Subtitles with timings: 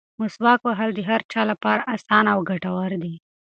[0.19, 3.15] مسواک وهل د هر چا لپاره اسانه او ګټور دي.